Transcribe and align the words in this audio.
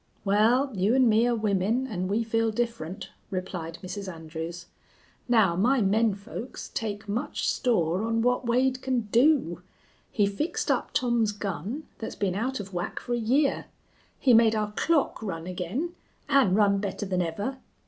"Wal, 0.25 0.75
you 0.75 0.95
an' 0.95 1.07
me 1.07 1.27
are 1.27 1.35
women, 1.35 1.85
an' 1.85 2.07
we 2.07 2.23
feel 2.23 2.49
different," 2.49 3.11
replied 3.29 3.77
Mrs. 3.83 4.11
Andrews. 4.11 4.65
"Now 5.29 5.55
my 5.55 5.79
men 5.79 6.15
folks 6.15 6.69
take 6.73 7.07
much 7.07 7.47
store 7.47 8.01
on 8.03 8.23
what 8.23 8.43
Wade 8.47 8.81
can 8.81 9.01
do. 9.11 9.61
He 10.09 10.25
fixed 10.25 10.71
up 10.71 10.89
Tom's 10.91 11.31
gun, 11.31 11.83
that's 11.99 12.15
been 12.15 12.33
out 12.33 12.59
of 12.59 12.73
whack 12.73 12.99
for 12.99 13.13
a 13.13 13.19
year. 13.19 13.65
He 14.17 14.33
made 14.33 14.55
our 14.55 14.71
clock 14.71 15.21
run 15.21 15.45
ag'in, 15.45 15.91
an' 16.27 16.55
run 16.55 16.79
better 16.79 17.05
than 17.05 17.21
ever. 17.21 17.59